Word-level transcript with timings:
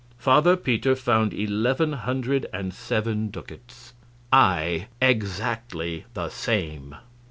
Father 0.17 0.57
Peter 0.57 0.95
found 0.95 1.31
eleven 1.31 1.93
hundred 1.93 2.47
and 2.51 2.73
seven 2.73 3.29
ducats 3.29 3.93
I 4.33 4.87
exactly 4.99 6.05
the 6.15 6.29
same. 6.29 6.95